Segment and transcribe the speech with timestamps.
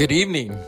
[0.00, 0.58] Good evening.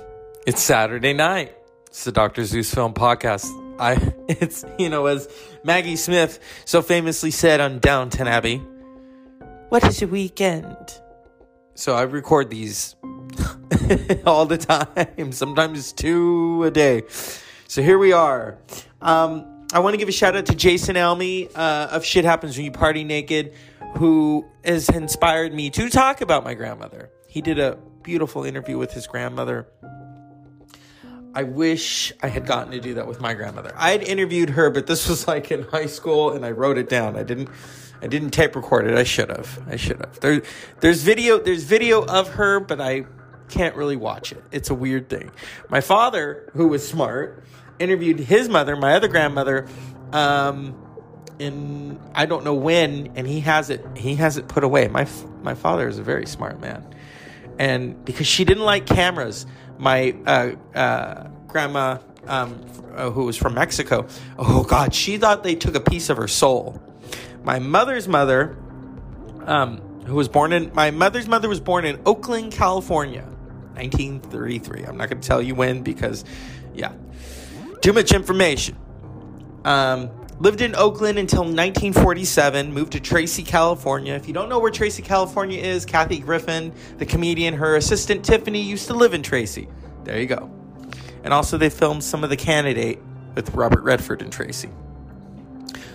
[0.47, 1.57] It's Saturday night.
[1.87, 2.45] It's the Dr.
[2.45, 3.47] Zeus Film Podcast.
[3.81, 5.27] I it's you know as
[5.65, 8.59] Maggie Smith so famously said on Downton Abbey,
[9.71, 11.01] "What is your weekend?"
[11.75, 12.95] So I record these
[14.27, 17.05] all the time, sometimes two a day.
[17.69, 18.59] So here we are.
[19.01, 22.59] Um, I want to give a shout out to Jason Elmy uh, of Shit Happens
[22.59, 23.55] When You Party Naked,
[23.97, 27.09] who has inspired me to talk about my grandmother.
[27.29, 29.67] He did a beautiful interview with his grandmother.
[31.35, 33.73] I wish I had gotten to do that with my grandmother.
[33.77, 36.89] I had interviewed her, but this was like in high school, and I wrote it
[36.89, 37.17] down.
[37.17, 37.49] I didn't,
[38.03, 38.99] I didn't tape record it.
[38.99, 39.63] I should have.
[39.67, 40.21] I should have.
[40.21, 40.43] There,
[40.81, 41.39] there's video.
[41.39, 43.07] There's video of her, but I
[43.49, 44.43] can't really watch it.
[44.53, 45.31] It's a weird thing.
[45.71, 47.45] My father, who was smart,
[47.79, 49.69] interviewed his mother, my other grandmother,
[50.13, 50.75] um,
[51.39, 53.85] in I don't know when, and he has it.
[53.97, 54.89] He has it put away.
[54.89, 55.09] My
[55.43, 56.85] my father is a very smart man
[57.59, 59.47] and because she didn't like cameras,
[59.79, 62.65] my uh, uh, grandma, um,
[62.95, 64.07] uh, who was from Mexico,
[64.39, 66.81] oh God, she thought they took a piece of her soul.
[67.43, 68.57] My mother's mother,
[69.45, 73.23] um, who was born in my mother's mother was born in Oakland, California,
[73.75, 74.85] 1933.
[74.85, 76.25] I'm not going to tell you when because,
[76.75, 76.93] yeah,
[77.81, 78.77] too much information.
[79.65, 80.11] Um,
[80.43, 84.15] Lived in Oakland until 1947, moved to Tracy, California.
[84.15, 88.61] If you don't know where Tracy, California is, Kathy Griffin, the comedian, her assistant Tiffany
[88.61, 89.69] used to live in Tracy.
[90.03, 90.51] There you go.
[91.23, 92.99] And also, they filmed some of The Candidate
[93.37, 94.69] with Robert Redford and Tracy.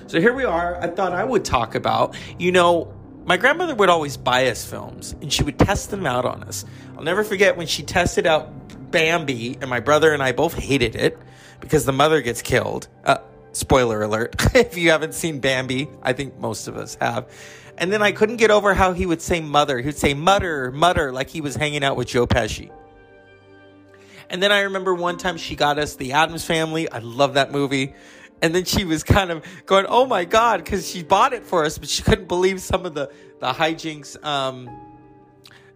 [0.08, 0.82] So here we are.
[0.82, 2.94] I thought I would talk about, you know,
[3.26, 6.64] my grandmother would always buy us films and she would test them out on us.
[6.96, 8.50] I'll never forget when she tested out
[8.92, 11.18] Bambi, and my brother and I both hated it
[11.60, 12.88] because the mother gets killed.
[13.04, 13.18] Uh,
[13.52, 14.36] Spoiler alert.
[14.56, 17.32] if you haven't seen Bambi, I think most of us have.
[17.78, 19.80] And then I couldn't get over how he would say mother.
[19.80, 22.72] He would say mutter, mutter, like he was hanging out with Joe Pesci.
[24.30, 26.90] And then I remember one time she got us The Addams Family.
[26.90, 27.94] I love that movie.
[28.42, 31.66] And then she was kind of going, oh my God, because she bought it for
[31.66, 34.70] us, but she couldn't believe some of the, the hijinks um,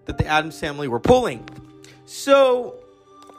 [0.05, 1.47] that the Addams Family were pulling.
[2.05, 2.75] So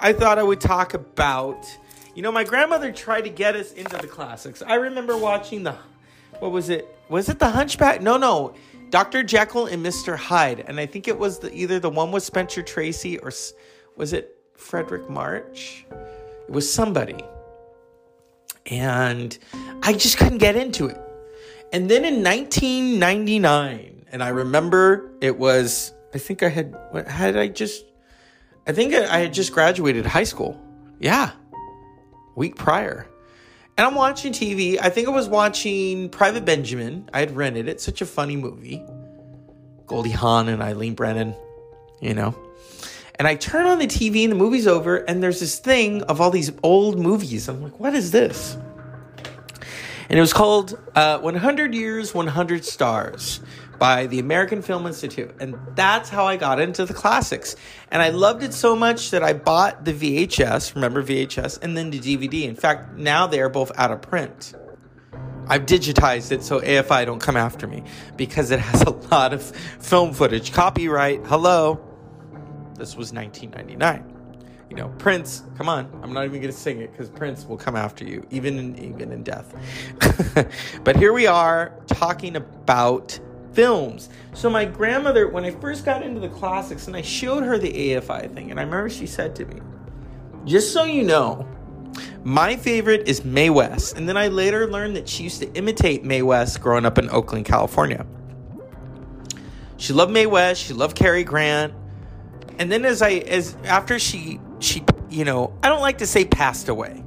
[0.01, 1.67] I thought I would talk about
[2.15, 4.63] you know, my grandmother tried to get us into the classics.
[4.67, 5.77] I remember watching the,
[6.41, 6.87] what was it?
[7.09, 8.03] Was it the Hunchback?
[8.03, 8.55] No, no,
[8.91, 9.23] Dr.
[9.23, 10.17] Jekyll and Mr.
[10.17, 13.33] Hyde, and I think it was the, either the one with Spencer Tracy or
[13.97, 15.87] was it Fredric March?
[15.91, 17.23] It was somebody,
[18.67, 19.39] and
[19.83, 21.01] I just couldn't get into it.
[21.73, 27.39] And then in 1999, and I remember it was, I think I had, what had
[27.39, 27.87] I just,
[28.67, 30.61] I think I had just graduated high school.
[31.01, 31.33] Yeah
[32.35, 33.07] week prior.
[33.77, 34.79] And I'm watching TV.
[34.81, 37.09] I think I was watching Private Benjamin.
[37.13, 37.81] I had rented it.
[37.81, 38.85] Such a funny movie.
[39.87, 41.35] Goldie Hawn and Eileen Brennan,
[42.01, 42.35] you know.
[43.17, 46.21] And I turn on the TV and the movie's over, and there's this thing of
[46.21, 47.49] all these old movies.
[47.49, 48.57] I'm like, what is this?
[50.09, 53.41] And it was called uh, 100 Years, 100 Stars
[53.83, 55.35] by the American Film Institute.
[55.41, 57.57] And that's how I got into the classics.
[57.91, 61.91] And I loved it so much that I bought the VHS, remember VHS, and then
[61.91, 62.45] the DVD.
[62.45, 64.55] In fact, now they are both out of print.
[65.49, 67.83] I've digitized it so AFI don't come after me
[68.17, 70.53] because it has a lot of film footage.
[70.53, 71.85] Copyright, hello.
[72.77, 74.11] This was 1999
[74.71, 77.59] you know prince come on i'm not even going to sing it because prince will
[77.59, 79.53] come after you even in even in death
[80.83, 83.21] but here we are talking about
[83.55, 84.09] films.
[84.35, 87.73] So my grandmother, when I first got into the classics, and I showed her the
[87.73, 89.61] AFI thing, and I remember she said to me,
[90.45, 91.47] "Just so you know."
[92.25, 96.05] My favorite is Mae West, and then I later learned that she used to imitate
[96.05, 98.07] Mae West growing up in Oakland, California.
[99.77, 101.75] She loved Mae West, she loved Cary Grant,
[102.59, 106.25] and then as I as after she she you know I don't like to say
[106.25, 107.03] passed away,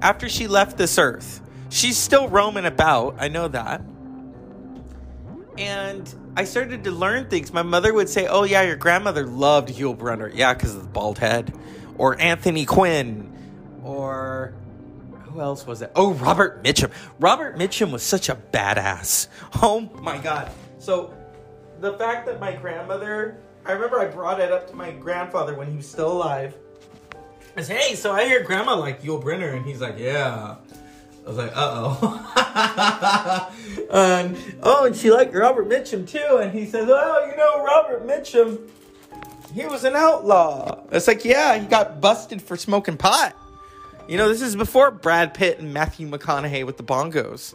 [0.00, 3.16] after she left this earth, she's still roaming about.
[3.18, 3.82] I know that,
[5.62, 7.52] and I started to learn things.
[7.52, 10.88] My mother would say, "Oh yeah, your grandmother loved Yul Brynner, yeah, because of the
[10.88, 11.54] bald head,"
[11.98, 13.32] or Anthony Quinn,
[13.84, 14.54] or
[15.24, 15.92] who else was it?
[15.94, 16.90] Oh, Robert Mitchum.
[17.20, 19.28] Robert Mitchum was such a badass.
[19.62, 20.50] Oh my god.
[20.78, 21.14] So
[21.80, 25.70] the fact that my grandmother, I remember I brought it up to my grandfather when
[25.70, 26.54] he was still alive.
[27.56, 30.56] I said, "Hey, so I hear grandma like Yul Brynner," and he's like, "Yeah."
[31.24, 32.28] I was like, uh oh.
[33.92, 36.38] and oh, and she liked Robert Mitchum too.
[36.38, 38.68] And he says, oh, you know, Robert Mitchum,
[39.54, 40.82] he was an outlaw.
[40.90, 43.36] It's like, yeah, he got busted for smoking pot.
[44.08, 47.54] You know, this is before Brad Pitt and Matthew McConaughey with the bongos.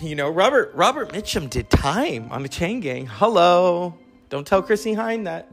[0.00, 3.06] You know, Robert Robert Mitchum did time on the Chain Gang.
[3.06, 3.94] Hello,
[4.30, 5.52] don't tell Chrissie Hynde that.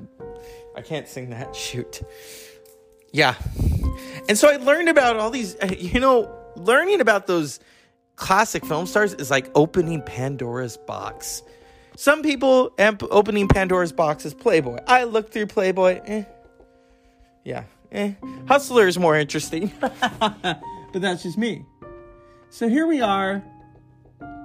[0.76, 1.54] I can't sing that.
[1.56, 2.02] Shoot.
[3.12, 3.36] Yeah.
[4.30, 7.60] And so I learned about all these, you know, learning about those
[8.16, 11.44] classic film stars is like opening Pandora's box.
[11.96, 14.80] Some people amp- opening Pandora's box is Playboy.
[14.88, 16.02] I looked through Playboy.
[16.06, 16.24] Eh.
[17.44, 17.64] Yeah.
[17.92, 18.14] Eh.
[18.48, 19.72] Hustler is more interesting.
[19.80, 20.62] but
[20.94, 21.66] that's just me.
[22.50, 23.44] So here we are.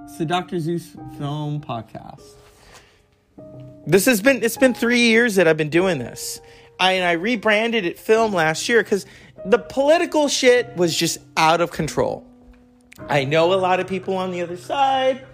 [0.05, 0.59] It's the Dr.
[0.59, 2.23] Zeus Film Podcast.
[3.85, 6.41] This has been it's been three years that I've been doing this.
[6.79, 9.05] I and I rebranded it film last year because
[9.45, 12.25] the political shit was just out of control.
[13.07, 15.25] I know a lot of people on the other side.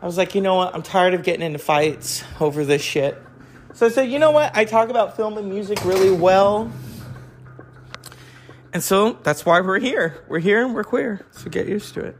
[0.00, 0.74] I was like, you know what?
[0.74, 3.20] I'm tired of getting into fights over this shit.
[3.72, 4.56] So I said, you know what?
[4.56, 6.70] I talk about film and music really well.
[8.72, 10.22] And so that's why we're here.
[10.28, 11.24] We're here and we're queer.
[11.32, 12.16] So get used to it.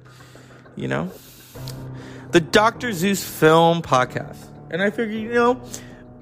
[0.76, 1.12] You know?
[2.32, 2.92] The Dr.
[2.92, 4.44] Zeus Film Podcast.
[4.70, 5.62] And I figured, you know,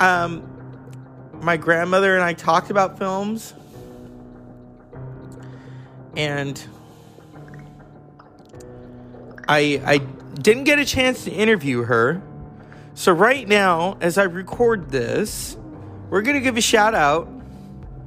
[0.00, 0.42] um,
[1.40, 3.54] my grandmother and I talked about films.
[6.16, 6.62] And
[9.48, 9.98] I I
[10.34, 12.22] didn't get a chance to interview her.
[12.94, 15.56] So right now, as I record this,
[16.10, 17.28] we're gonna give a shout out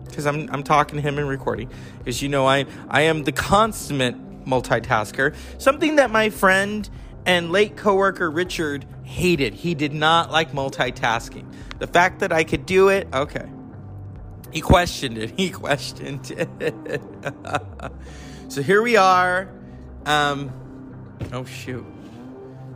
[0.05, 1.69] because I'm I'm talking to him and recording.
[1.99, 5.35] Because you know I I am the consummate multitasker.
[5.57, 6.89] Something that my friend
[7.25, 9.53] and late coworker Richard hated.
[9.53, 11.51] He did not like multitasking.
[11.79, 13.49] The fact that I could do it, okay.
[14.51, 15.31] He questioned it.
[15.37, 17.01] He questioned it.
[18.47, 19.49] so here we are.
[20.05, 20.51] Um,
[21.33, 21.85] oh shoot.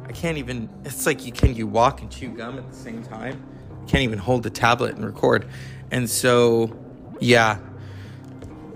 [0.05, 3.03] I can't even it's like you can you walk and chew gum at the same
[3.03, 3.43] time.
[3.87, 5.47] Can't even hold the tablet and record.
[5.91, 6.75] And so
[7.19, 7.59] yeah.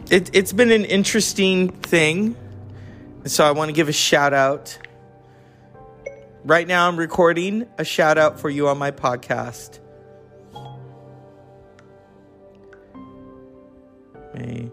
[0.09, 2.35] It it's been an interesting thing.
[3.25, 4.77] So I want to give a shout out
[6.45, 9.79] Right now, I'm recording a shout out for you on my podcast.
[14.33, 14.69] May.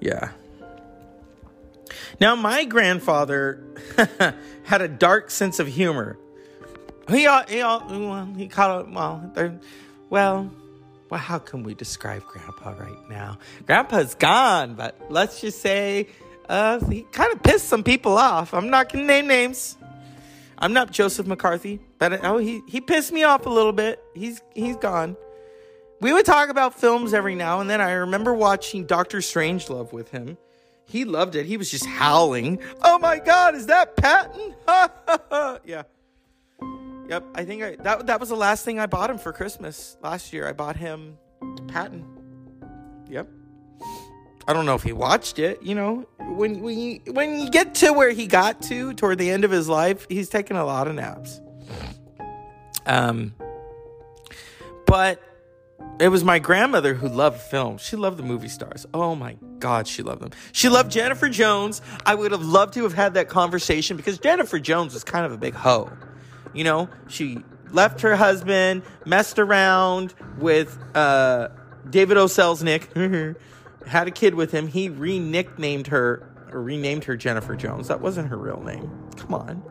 [0.00, 0.30] Yeah.
[2.20, 3.62] Now, my grandfather
[4.64, 6.18] had a dark sense of humor.
[7.08, 9.32] He, he, well, he caught it, well,
[10.10, 10.50] well,
[11.10, 13.38] well, how can we describe Grandpa right now?
[13.66, 16.06] Grandpa's gone, but let's just say
[16.48, 18.54] uh, he kind of pissed some people off.
[18.54, 19.76] I'm not gonna name names.
[20.56, 24.02] I'm not Joseph McCarthy, but oh, he he pissed me off a little bit.
[24.14, 25.16] He's he's gone.
[26.00, 27.80] We would talk about films every now and then.
[27.80, 30.38] I remember watching Doctor Strangelove with him.
[30.86, 31.46] He loved it.
[31.46, 32.58] He was just howling.
[32.82, 34.54] Oh my God, is that Patton?
[35.64, 35.82] yeah.
[37.08, 37.24] Yep.
[37.34, 40.32] I think I that that was the last thing I bought him for Christmas last
[40.32, 40.48] year.
[40.48, 41.16] I bought him
[41.68, 42.04] Patton.
[43.08, 43.28] Yep.
[44.48, 45.62] I don't know if he watched it.
[45.62, 49.30] You know, when when you, when you get to where he got to toward the
[49.30, 51.40] end of his life, he's taking a lot of naps.
[52.86, 53.34] Um,
[54.86, 55.22] but
[55.98, 57.78] it was my grandmother who loved film.
[57.78, 58.86] She loved the movie stars.
[58.94, 60.30] Oh my God, she loved them.
[60.52, 61.82] She loved Jennifer Jones.
[62.06, 65.32] I would have loved to have had that conversation because Jennifer Jones was kind of
[65.32, 65.90] a big hoe.
[66.54, 67.38] You know, she
[67.70, 71.48] left her husband, messed around with uh,
[71.88, 72.26] David O.
[72.26, 73.36] Selznick.
[73.86, 74.68] had a kid with him.
[74.68, 77.88] He re-nicknamed her or renamed her Jennifer Jones.
[77.88, 78.90] That wasn't her real name.
[79.16, 79.62] Come on.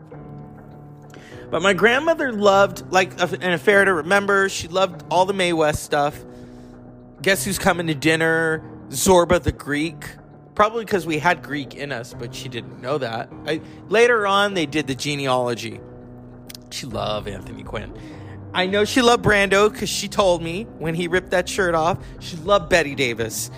[1.50, 4.48] But my grandmother loved like an affair to remember.
[4.48, 6.18] She loved all the Mae West stuff.
[7.22, 8.62] Guess who's coming to dinner?
[8.88, 10.04] Zorba the Greek.
[10.54, 13.30] Probably because we had Greek in us, but she didn't know that.
[13.46, 15.80] I, later on, they did the genealogy.
[16.70, 17.96] She loved Anthony Quinn.
[18.52, 21.98] I know she loved Brando because she told me when he ripped that shirt off.
[22.20, 23.50] She loved Bette Davis.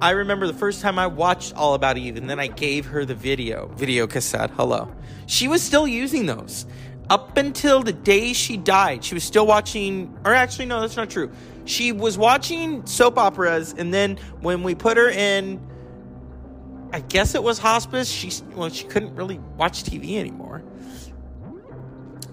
[0.00, 3.04] I remember the first time I watched All About Eve, and then I gave her
[3.04, 4.50] the video, video cassette.
[4.50, 4.92] Hello.
[5.26, 6.66] She was still using those.
[7.10, 11.08] Up until the day she died, she was still watching, or actually, no, that's not
[11.08, 11.30] true.
[11.64, 15.60] She was watching soap operas, and then when we put her in,
[16.92, 20.62] I guess it was hospice, she, well, she couldn't really watch TV anymore.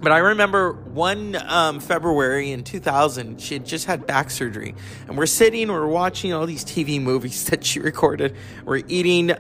[0.01, 4.75] But I remember one um, February in 2000, she had just had back surgery.
[5.07, 8.35] And we're sitting, we're watching all these TV movies that she recorded.
[8.65, 9.31] We're eating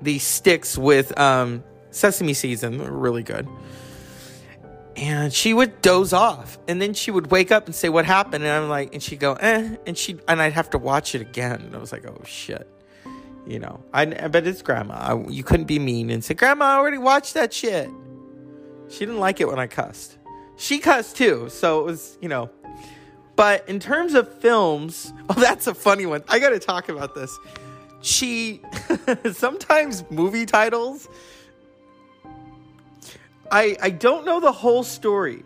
[0.00, 3.48] these sticks with um, sesame seeds, and they're really good.
[4.96, 6.58] And she would doze off.
[6.68, 8.44] And then she would wake up and say, What happened?
[8.44, 9.76] And I'm like, and she'd go, eh.
[9.86, 11.62] And, she and I'd have to watch it again.
[11.62, 12.68] And I was like, Oh shit.
[13.46, 14.94] You know, I, but it's grandma.
[14.94, 17.90] I, you couldn't be mean and say, Grandma, I already watched that shit.
[18.88, 20.16] She didn't like it when I cussed.
[20.56, 22.50] She cussed too, so it was, you know.
[23.36, 26.22] But in terms of films, oh, that's a funny one.
[26.28, 27.36] I got to talk about this.
[28.00, 28.62] She
[29.32, 31.08] sometimes movie titles.
[33.50, 35.44] I I don't know the whole story,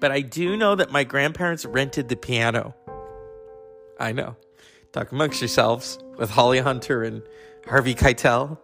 [0.00, 2.74] But I do know that my grandparents rented the piano.
[3.98, 4.36] I know.
[4.92, 7.22] Talk amongst yourselves with Holly Hunter and
[7.66, 8.58] Harvey Keitel.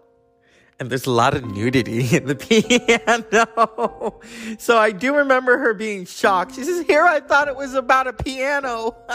[0.80, 4.20] And there's a lot of nudity in the piano.
[4.58, 6.54] so I do remember her being shocked.
[6.56, 8.96] She says, Here, I thought it was about a piano.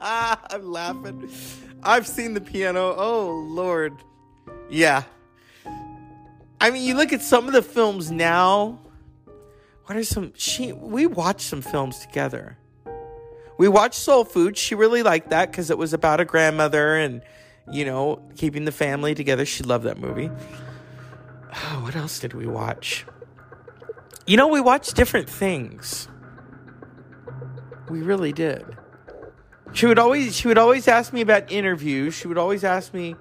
[0.00, 1.30] I'm laughing.
[1.82, 2.94] I've seen the piano.
[2.96, 3.94] Oh, Lord.
[4.68, 5.04] Yeah.
[6.60, 8.78] I mean, you look at some of the films now.
[9.84, 10.32] What are some?
[10.36, 12.58] She we watched some films together.
[13.58, 14.56] We watched Soul Food.
[14.56, 17.22] She really liked that because it was about a grandmother and
[17.70, 19.44] you know keeping the family together.
[19.44, 20.30] She loved that movie.
[21.54, 23.06] Oh, what else did we watch?
[24.26, 26.08] You know, we watched different things.
[27.88, 28.64] We really did.
[29.72, 32.14] She would always she would always ask me about interviews.
[32.14, 33.14] She would always ask me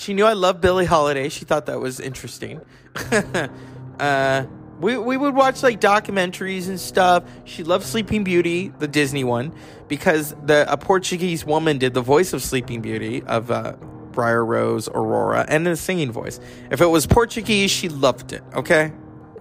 [0.00, 1.28] she knew I loved Billie Holiday.
[1.28, 2.62] She thought that was interesting.
[4.00, 4.44] uh,
[4.80, 7.24] we, we would watch like documentaries and stuff.
[7.44, 9.54] She loved Sleeping Beauty, the Disney one,
[9.88, 13.74] because the a Portuguese woman did the voice of Sleeping Beauty of uh,
[14.12, 16.40] Briar Rose Aurora and the singing voice.
[16.70, 18.42] If it was Portuguese, she loved it.
[18.54, 18.92] Okay,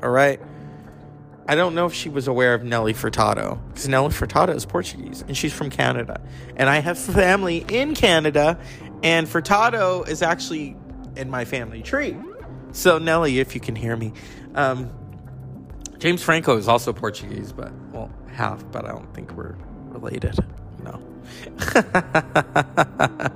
[0.03, 0.41] all right.
[1.47, 5.23] I don't know if she was aware of Nelly Furtado because Nelly Furtado is Portuguese
[5.25, 6.21] and she's from Canada,
[6.57, 8.59] and I have family in Canada,
[9.03, 10.75] and Furtado is actually
[11.15, 12.15] in my family tree.
[12.71, 14.13] So, Nelly, if you can hear me,
[14.55, 14.91] um,
[15.97, 19.55] James Franco is also Portuguese, but, well, half, but I don't think we're
[19.87, 20.35] related.
[20.83, 21.01] No.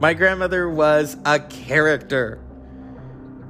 [0.00, 2.40] my grandmother was a character.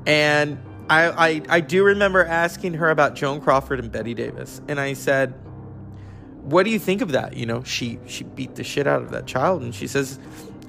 [0.07, 4.61] And I, I, I do remember asking her about Joan Crawford and Bette Davis.
[4.69, 5.35] And I said,
[6.43, 7.37] What do you think of that?
[7.37, 9.63] You know, she, she beat the shit out of that child.
[9.63, 10.19] And she says,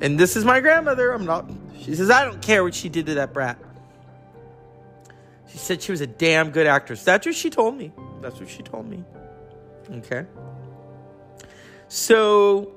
[0.02, 1.12] and this is my grandmother.
[1.12, 1.50] I'm not.
[1.82, 3.58] She says, I don't care what she did to that brat.
[5.50, 7.04] She said she was a damn good actress.
[7.04, 7.92] That's what she told me.
[8.22, 9.04] That's what she told me.
[9.90, 10.26] Okay.
[11.88, 12.74] So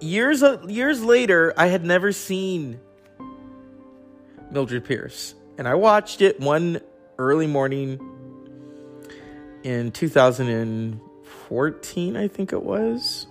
[0.00, 2.78] years uh, years later, I had never seen
[4.50, 6.80] Mildred Pierce, and I watched it one
[7.18, 7.98] early morning
[9.64, 13.26] in 2014, I think it was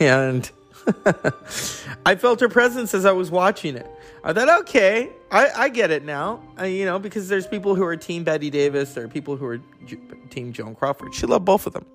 [0.00, 0.50] and
[2.06, 3.86] I felt her presence as I was watching it.
[4.24, 6.42] I thought, okay, I, I get it now.
[6.58, 9.46] Uh, you know, because there's people who are Team Bette Davis, there are people who
[9.46, 9.98] are J-
[10.30, 11.14] Team Joan Crawford.
[11.14, 11.86] She loved both of them.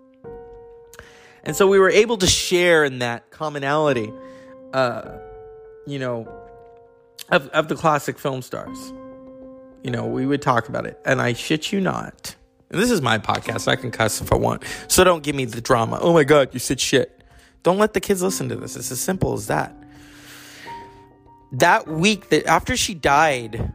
[1.44, 4.12] And so we were able to share in that commonality,
[4.74, 5.18] uh,
[5.86, 6.28] you know,
[7.30, 8.92] of, of the classic film stars.
[9.84, 11.00] You know, we would talk about it.
[11.06, 12.36] And I shit you not.
[12.72, 13.68] And this is my podcast.
[13.68, 14.64] I can cuss if I want.
[14.88, 16.00] So don't give me the drama.
[16.02, 17.15] Oh my God, you said shit.
[17.66, 18.76] Don't let the kids listen to this.
[18.76, 19.76] It's as simple as that.
[21.52, 23.74] That week that after she died,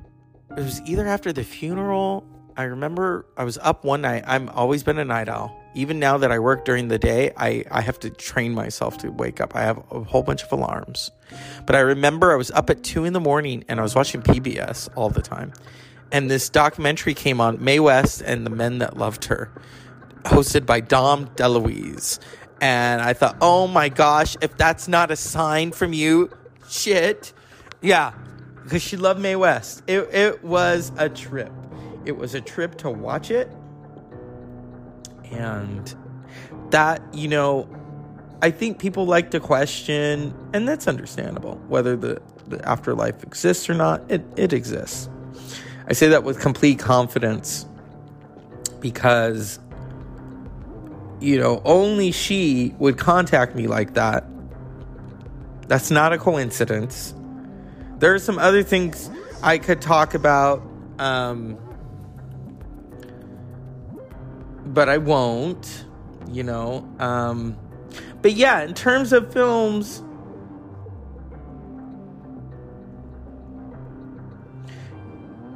[0.57, 2.25] it was either after the funeral.
[2.57, 4.23] I remember I was up one night.
[4.29, 5.61] I'm always been a night owl.
[5.75, 9.11] Even now that I work during the day, I, I have to train myself to
[9.11, 9.57] wake up.
[9.57, 11.11] I have a whole bunch of alarms.
[11.67, 14.23] But I remember I was up at two in the morning and I was watching
[14.23, 15.53] PBS all the time.
[16.13, 19.51] And this documentary came on Mae West and the Men That Loved Her,
[20.23, 22.21] hosted by Dom DeLuise.
[22.61, 26.31] And I thought, oh my gosh, if that's not a sign from you,
[26.69, 27.33] shit.
[27.81, 28.13] Yeah,
[28.65, 29.83] because she loved Mae West.
[29.87, 31.53] It, it was a trip.
[32.05, 33.51] It was a trip to watch it.
[35.31, 35.95] And
[36.71, 37.69] that, you know,
[38.43, 43.75] I think people like to question, and that's understandable, whether the, the afterlife exists or
[43.75, 44.03] not.
[44.11, 45.09] It, it exists.
[45.87, 47.67] I say that with complete confidence
[48.81, 49.59] because
[51.21, 54.25] you know, only she would contact me like that.
[55.69, 57.15] That's not a coincidence.
[57.99, 59.11] There are some other things
[59.43, 60.63] I could talk about,
[60.99, 61.59] um,
[64.65, 65.85] but I won't,
[66.33, 66.89] you know.
[66.99, 67.57] Um,
[68.23, 70.03] but yeah, in terms of films,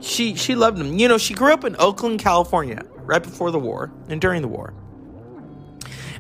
[0.01, 0.99] she she loved them.
[0.99, 4.49] You know, she grew up in Oakland, California, right before the war and during the
[4.49, 4.75] war.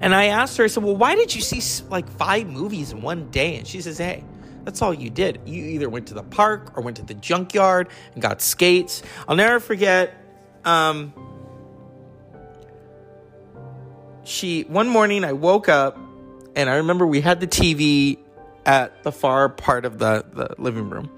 [0.04, 3.00] And I asked her, I said, well, why did you see like five movies in
[3.00, 3.56] one day?
[3.56, 4.22] And she says, hey,
[4.62, 5.40] that's all you did.
[5.46, 9.02] You either went to the park or went to the junkyard and got skates.
[9.26, 10.14] I'll never forget.
[10.62, 11.14] Um,
[14.24, 15.98] she one morning I woke up
[16.54, 18.18] and I remember we had the TV
[18.66, 21.10] at the far part of the, the living room.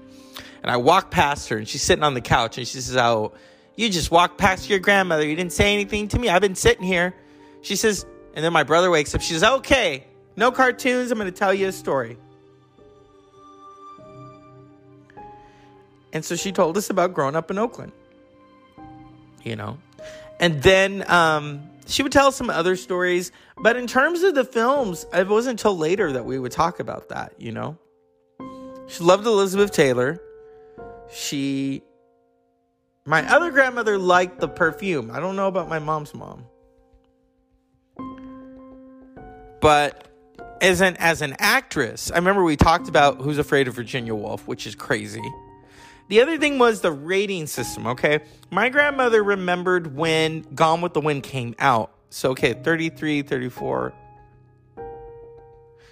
[0.63, 3.33] And I walked past her and she's sitting on the couch and she says, Oh,
[3.75, 5.27] you just walked past your grandmother.
[5.27, 6.29] You didn't say anything to me.
[6.29, 7.13] I've been sitting here.
[7.63, 8.05] She says,
[8.37, 9.21] and then my brother wakes up.
[9.21, 10.03] She says, Okay,
[10.35, 11.09] no cartoons.
[11.09, 12.17] I'm going to tell you a story.
[16.13, 17.93] And so she told us about growing up in Oakland.
[19.43, 19.79] You know?
[20.39, 23.31] And then um, she would tell some other stories.
[23.57, 27.09] But in terms of the films, it wasn't until later that we would talk about
[27.09, 27.75] that, you know?
[28.87, 30.21] She loved Elizabeth Taylor.
[31.11, 31.81] She.
[33.03, 35.09] My other grandmother liked the perfume.
[35.09, 36.45] I don't know about my mom's mom.
[39.61, 40.07] But
[40.61, 44.47] as an as an actress, I remember we talked about Who's Afraid of Virginia Woolf,
[44.47, 45.23] which is crazy.
[46.09, 48.21] The other thing was the rating system, okay?
[48.49, 51.91] My grandmother remembered when Gone with the Wind came out.
[52.09, 53.93] So, okay, 33, 34.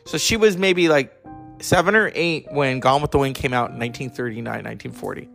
[0.06, 1.14] So she was maybe like
[1.60, 5.30] seven or eight when Gone with the Wind came out in 1939, 1940.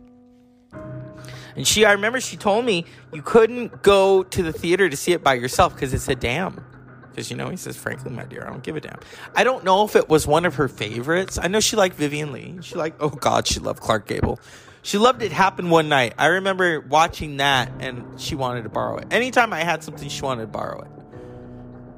[1.55, 5.11] And she, I remember she told me you couldn't go to the theater to see
[5.11, 6.65] it by yourself because it said damn.
[7.11, 8.99] Because, you know, he says, frankly, my dear, I don't give a damn.
[9.35, 11.37] I don't know if it was one of her favorites.
[11.41, 12.59] I know she liked Vivien Leigh.
[12.61, 14.39] She liked, oh God, she loved Clark Gable.
[14.81, 16.13] She loved It Happened One Night.
[16.17, 19.07] I remember watching that and she wanted to borrow it.
[19.11, 20.91] Anytime I had something, she wanted to borrow it.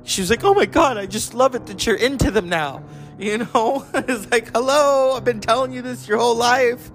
[0.04, 2.84] She was like, oh my God, I just love it that you're into them now.
[3.20, 3.86] You know?
[3.94, 6.90] it's like, hello, I've been telling you this your whole life.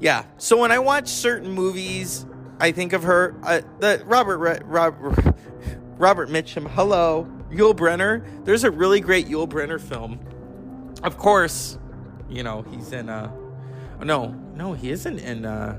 [0.00, 0.24] Yeah.
[0.38, 2.24] So when I watch certain movies,
[2.58, 3.34] I think of her.
[3.42, 5.34] Uh, the Robert Robert
[6.04, 6.68] Robert Mitchum.
[6.68, 8.22] Hello, Yul Brynner.
[8.44, 10.20] There's a really great Yul Brynner film.
[11.02, 11.78] Of course,
[12.28, 13.08] you know he's in.
[13.08, 13.32] Uh,
[14.02, 15.46] no, no, he isn't in.
[15.46, 15.78] Uh,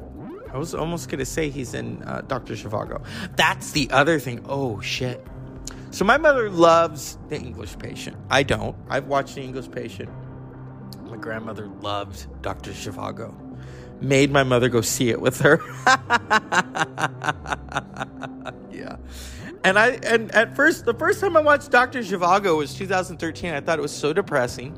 [0.52, 3.06] I was almost gonna say he's in uh, Doctor Zhivago.
[3.36, 4.44] That's the other thing.
[4.50, 5.24] Oh shit.
[5.92, 8.18] So my mother loves The English Patient.
[8.28, 8.76] I don't.
[8.90, 10.10] I've watched The English Patient.
[11.04, 12.72] My grandmother loved Dr.
[12.72, 13.32] Zhivago.
[14.02, 15.62] Made my mother go see it with her.
[18.72, 18.98] yeah.
[19.66, 22.00] And I and at first the first time I watched Dr.
[22.00, 23.52] Zhivago was 2013.
[23.52, 24.78] I thought it was so depressing,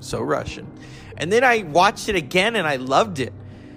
[0.00, 0.70] so Russian.
[1.16, 3.32] And then I watched it again and I loved it.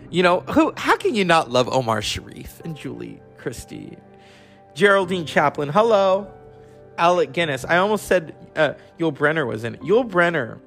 [0.10, 3.98] You know, who how can you not love Omar Sharif and Julie Christie?
[4.76, 5.70] Geraldine Chaplin.
[5.70, 6.30] Hello.
[6.98, 7.64] Alec Guinness.
[7.64, 9.82] I almost said uh, Yul Brynner was in it.
[9.82, 10.60] Yul Brynner.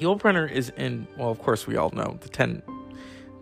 [0.00, 1.06] Yul Brynner is in.
[1.16, 2.62] Well, of course, we all know the ten,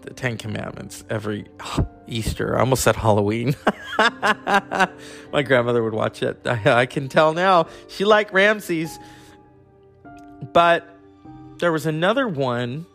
[0.04, 1.04] the Ten Commandments.
[1.10, 1.46] Every
[2.06, 3.54] Easter, I almost said Halloween.
[3.98, 6.40] My grandmother would watch it.
[6.46, 7.66] I, I can tell now.
[7.88, 8.98] She liked Ramses,
[10.52, 10.88] but
[11.58, 12.86] there was another one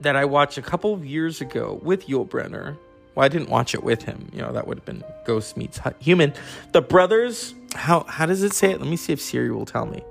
[0.00, 2.76] that I watched a couple of years ago with Yul Brynner.
[3.14, 4.28] well, I didn't watch it with him.
[4.32, 6.32] You know, that would have been Ghost meets Human.
[6.72, 7.54] The brothers.
[7.74, 8.80] How how does it say it?
[8.80, 10.02] Let me see if Siri will tell me.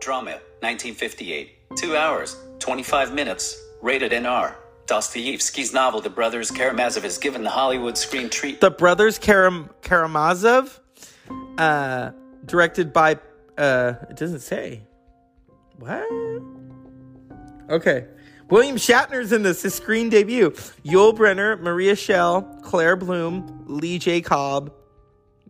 [0.00, 1.76] Drama, 1958.
[1.76, 3.56] Two hours, 25 minutes.
[3.82, 4.54] Rated NR.
[4.86, 8.60] Dostoevsky's novel The Brothers Karamazov is given the Hollywood screen treat.
[8.60, 10.80] The Brothers Karam- Karamazov,
[11.58, 12.10] uh,
[12.46, 13.18] directed by.
[13.56, 14.82] Uh, it doesn't say.
[15.78, 16.08] What?
[17.68, 18.06] Okay.
[18.48, 20.50] William Shatner's in this, his screen debut.
[20.84, 24.22] Yul Brynner, Maria Schell, Claire Bloom, Lee J.
[24.22, 24.72] Cobb.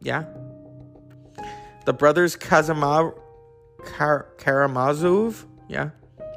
[0.03, 0.25] Yeah.
[1.85, 3.14] The brothers Kazama,
[3.85, 5.47] Kar- Karamazov.
[5.68, 5.90] Yeah.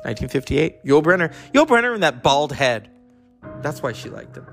[0.03, 0.83] 1958.
[0.85, 1.33] Yul Brynner.
[1.53, 2.89] Yul Brynner and that bald head.
[3.61, 4.47] That's why she liked him.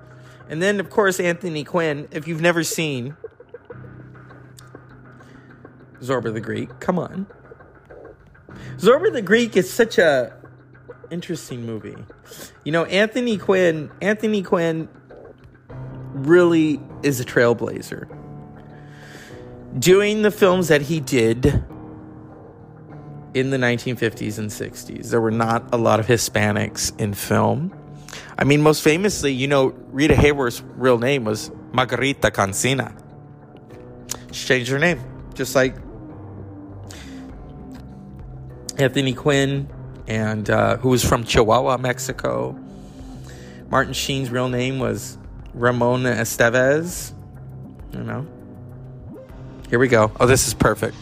[0.48, 2.08] And then, of course, Anthony Quinn.
[2.10, 3.16] If you've never seen
[6.00, 7.26] Zorba the Greek, come on.
[8.78, 10.32] Zorba the Greek is such a
[11.10, 11.96] interesting movie.
[12.64, 14.88] You know, Anthony Quinn, Anthony Quinn
[16.12, 18.14] really is a trailblazer.
[19.78, 21.64] Doing the films that he did
[23.34, 27.74] in the 1950s and 60s, there were not a lot of Hispanics in film.
[28.38, 32.92] I mean, most famously, you know, Rita Hayworth's real name was Margarita Cansino.
[34.32, 35.00] She changed her name,
[35.34, 35.74] just like
[38.78, 39.68] Anthony Quinn
[40.06, 42.58] and uh, who was from Chihuahua, Mexico.
[43.70, 45.18] Martin Sheen's real name was
[45.52, 47.12] Ramon Estevez.
[47.92, 48.26] You know.
[49.68, 50.10] Here we go.
[50.18, 50.96] Oh, this is perfect.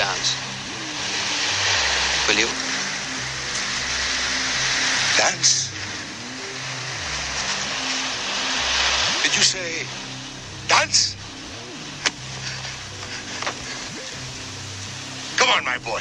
[0.00, 0.34] Dance.
[2.26, 2.46] Will you?
[5.18, 5.70] Dance?
[9.22, 9.86] Did you say
[10.68, 11.14] dance?
[15.36, 16.00] Come on, my boy.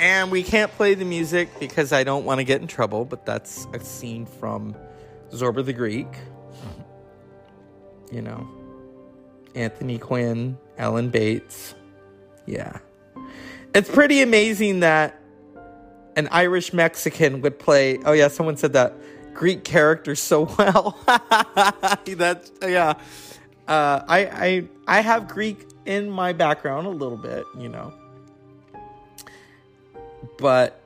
[0.00, 3.26] And we can't play the music because I don't want to get in trouble, but
[3.26, 4.74] that's a scene from
[5.32, 6.08] Zorba the Greek.
[8.10, 8.48] You know,
[9.54, 11.74] Anthony Quinn, Alan Bates.
[12.46, 12.78] Yeah.
[13.74, 15.20] It's pretty amazing that
[16.16, 17.98] an Irish Mexican would play.
[18.04, 18.94] Oh, yeah, someone said that
[19.34, 20.98] Greek character so well.
[22.06, 22.94] That's, yeah
[23.66, 27.94] uh, I, I I have Greek in my background a little bit, you know,
[30.38, 30.80] but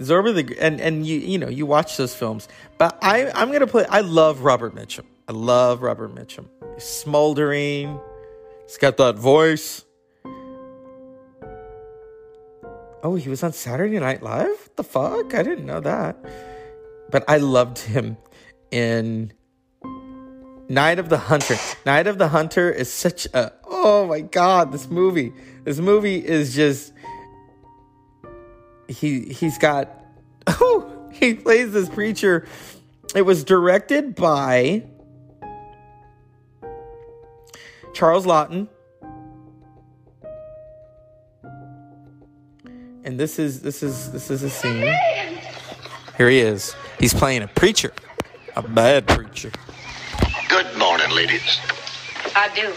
[0.00, 3.66] Zorba the and and you you know you watch those films, but I I'm gonna
[3.66, 3.84] play.
[3.88, 5.04] I love Robert Mitchum.
[5.28, 6.46] I love Robert Mitchum.
[6.74, 8.00] He's smoldering.
[8.66, 9.84] He's got that voice.
[13.04, 14.48] Oh, he was on Saturday Night Live.
[14.48, 15.34] What the fuck?
[15.34, 16.16] I didn't know that.
[17.10, 18.16] But I loved him
[18.70, 19.32] in
[20.68, 21.56] Night of the Hunter.
[21.84, 25.32] Night of the Hunter is such a oh my god, this movie.
[25.64, 26.92] This movie is just
[28.88, 29.90] he he's got
[30.46, 32.46] oh he plays this preacher.
[33.14, 34.84] It was directed by
[37.92, 38.68] Charles Laughton.
[43.04, 44.94] And this is this is this is a scene.
[46.16, 46.74] Here he is.
[47.00, 47.92] He's playing a preacher.
[48.54, 49.50] A bad preacher.
[50.48, 51.58] Good morning, ladies.
[52.36, 52.72] I do.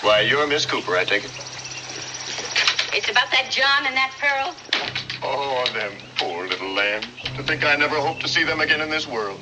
[0.00, 1.30] Why, you're Miss Cooper, I take it.
[2.94, 4.54] It's about that John and that Pearl.
[5.22, 7.06] Oh, them poor little lambs.
[7.36, 9.40] To think I never hope to see them again in this world.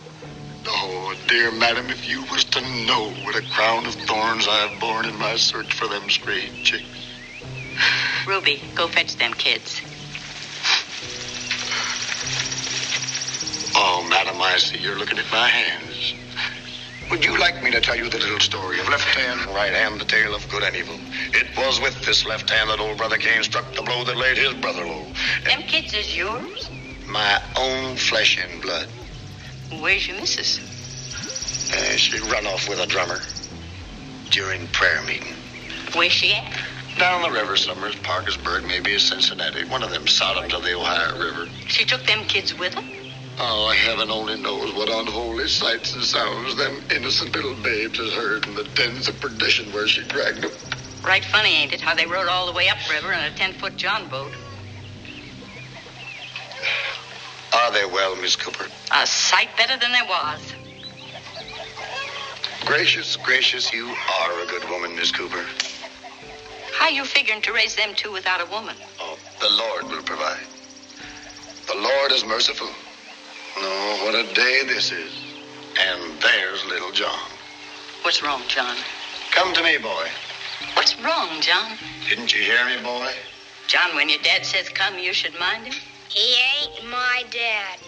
[0.66, 2.44] Oh, dear madam, if you was
[2.87, 6.85] know what a crown of thorns I've borne in my search for them strayed chicks.
[8.27, 9.81] Ruby, go fetch them kids.
[13.75, 16.14] Oh, madam, I see you're looking at my hands.
[17.11, 19.73] Would you like me to tell you the little story of left hand, and right
[19.73, 20.96] hand, the tale of good and evil?
[21.33, 24.38] It was with this left hand that old brother Cain struck the blow that laid
[24.38, 25.07] his brother low.
[25.44, 26.70] Them kids is yours?
[27.07, 28.87] My own flesh and blood.
[29.81, 30.80] Where's your missus?
[31.72, 33.20] Uh, she run off with a drummer
[34.30, 35.35] during prayer meeting.
[35.94, 36.52] Where's she at?
[36.98, 39.64] Down the river somewhere, Parkersburg, maybe Cincinnati.
[39.64, 41.48] One of them Sodoms of the Ohio River.
[41.68, 42.83] She took them kids with her?
[43.38, 48.46] Oh, heaven only knows what unholy sights and sounds them innocent little babes has heard
[48.46, 50.50] in the dens of perdition where she dragged them.
[51.02, 54.09] Right funny, ain't it, how they rode all the way upriver in a ten-foot John
[54.11, 54.33] boat?
[57.54, 58.66] Are they well, Miss Cooper?
[58.92, 60.52] A sight better than there was.
[62.66, 65.44] Gracious, gracious, you are a good woman, Miss Cooper.
[66.73, 68.77] How you figuring to raise them two without a woman?
[69.01, 70.46] Oh, the Lord will provide.
[71.66, 72.68] The Lord is merciful.
[73.57, 75.12] Oh, what a day this is.
[75.81, 77.31] And there's little John.
[78.03, 78.77] What's wrong, John?
[79.31, 80.07] Come to me, boy.
[80.75, 81.77] What's wrong, John?
[82.09, 83.11] Didn't you hear me, boy?
[83.66, 85.75] John, when your dad says come, you should mind him.
[86.09, 87.79] He ain't my dad.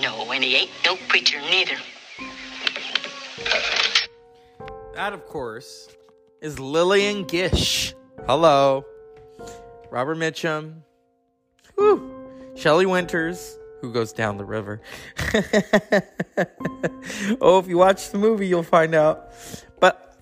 [0.00, 1.76] No, and he ain't no preacher neither.
[4.94, 5.88] That, of course,
[6.40, 7.94] is Lillian Gish.
[8.26, 8.84] Hello.
[9.90, 10.82] Robert Mitchum.
[11.76, 12.14] Whew.
[12.56, 14.80] Shelley Winters, who goes down the river.
[17.40, 19.32] oh, if you watch the movie, you'll find out.
[19.78, 20.16] But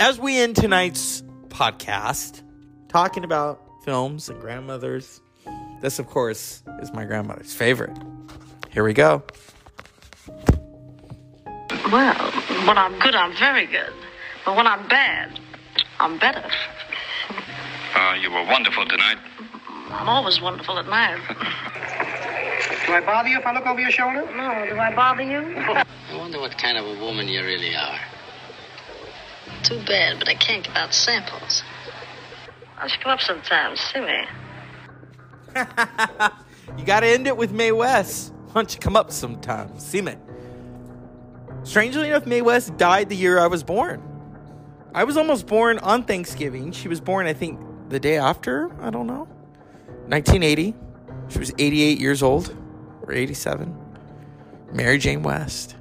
[0.00, 2.42] as we end tonight's podcast,
[2.88, 5.20] talking about films and grandmothers,
[5.80, 7.96] this, of course, is my grandmother's favorite.
[8.76, 9.22] Here we go.
[11.90, 12.14] Well,
[12.66, 13.90] when I'm good, I'm very good.
[14.44, 15.40] But when I'm bad,
[15.98, 16.44] I'm better.
[17.94, 19.16] Uh, you were wonderful tonight.
[19.88, 21.16] I'm always wonderful at night.
[22.86, 24.26] Do I bother you if I look over your shoulder?
[24.36, 25.38] No, do I bother you?
[25.56, 25.84] I
[26.14, 27.98] wonder what kind of a woman you really are.
[29.62, 31.62] Too bad, but I can't give out samples.
[32.76, 34.26] I should come up sometime, see me.
[36.76, 38.34] you got to end it with Mae West.
[38.46, 39.78] Why don't you come up sometime?
[39.78, 40.14] See me.
[41.62, 44.02] Strangely enough, Mae West died the year I was born.
[44.94, 46.72] I was almost born on Thanksgiving.
[46.72, 48.70] She was born, I think, the day after.
[48.80, 49.28] I don't know.
[50.06, 50.74] 1980.
[51.28, 52.56] She was 88 years old
[53.02, 53.76] or 87.
[54.72, 55.76] Mary Jane West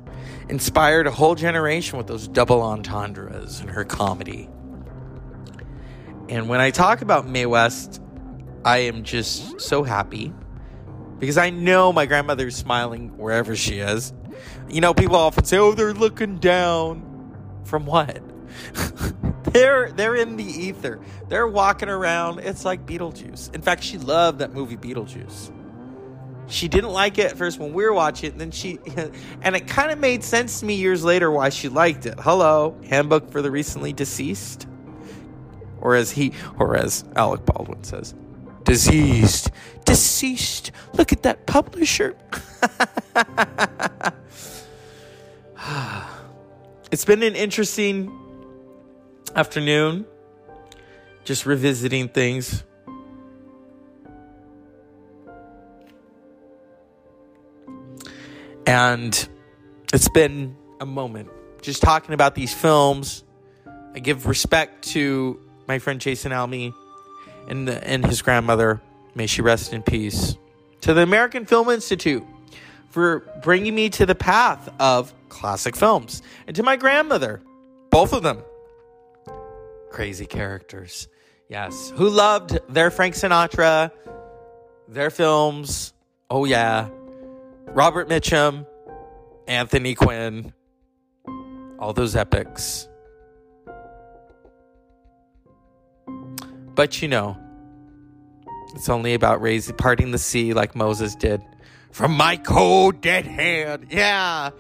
[0.49, 4.49] inspired a whole generation with those double entendres in her comedy.
[6.30, 8.01] And when I talk about Mae West,
[8.63, 10.34] I am just so happy
[11.19, 14.13] because I know my grandmother's smiling wherever she is.
[14.69, 17.12] You know, people often say, "Oh, they're looking down."
[17.63, 18.21] From what?
[19.45, 20.99] they're they're in the ether.
[21.30, 22.39] They're walking around.
[22.39, 23.54] It's like Beetlejuice.
[23.56, 25.51] In fact, she loved that movie Beetlejuice.
[26.47, 28.80] She didn't like it at first when we were watching it, and then she
[29.41, 32.19] and it kind of made sense to me years later why she liked it.
[32.19, 34.67] Hello, Handbook for the Recently Deceased.
[35.82, 38.15] Or as he or as Alec Baldwin says,
[38.65, 39.51] diseased.
[39.86, 40.71] Deceased.
[40.93, 42.15] Look at that publisher.
[46.91, 48.12] it's been an interesting
[49.36, 50.06] afternoon,
[51.23, 52.63] just revisiting things.
[58.67, 59.30] And
[59.93, 61.30] it's been a moment
[61.62, 63.23] just talking about these films.
[63.93, 66.73] I give respect to my friend Jason Almy
[67.47, 68.81] and, the, and his grandmother
[69.15, 70.38] May she rest in peace.
[70.81, 72.23] To the American Film Institute
[72.89, 76.21] for bringing me to the path of classic films.
[76.45, 77.41] And to my grandmother,
[77.89, 78.43] both of them.
[79.89, 81.08] Crazy characters.
[81.49, 81.93] Yes.
[81.95, 83.91] Who loved their Frank Sinatra,
[84.89, 85.93] their films.
[86.29, 86.89] Oh, yeah.
[87.67, 88.67] Robert Mitchum,
[89.47, 90.53] Anthony Quinn,
[91.79, 92.88] all those epics.
[96.75, 97.38] But you know,
[98.75, 101.41] it's only about raising, parting the sea like Moses did
[101.91, 103.88] from my cold dead hand.
[103.89, 104.51] Yeah.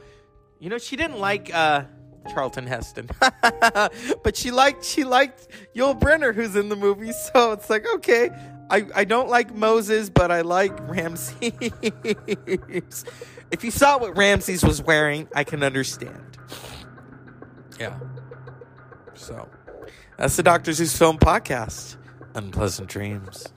[0.59, 1.83] You know, she didn't like uh,
[2.29, 3.09] Charlton Heston,
[4.23, 7.11] but she liked she liked Yul Brynner, who's in the movie.
[7.11, 8.29] So it's like, okay,
[8.69, 11.35] I, I don't like Moses, but I like Ramses.
[13.51, 16.37] if you saw what Ramses was wearing, I can understand.
[17.79, 17.99] Yeah.
[19.13, 19.47] So
[20.17, 21.97] that's the Doctor Zeus Film Podcast.
[22.35, 23.47] Unpleasant dreams.